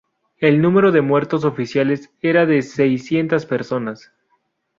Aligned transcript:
El 0.39 0.63
número 0.63 0.91
de 0.91 1.01
muertos 1.01 1.45
oficiales 1.45 2.09
era 2.23 2.47
de 2.47 2.63
seiscientas 2.63 3.45
personas. 3.45 4.11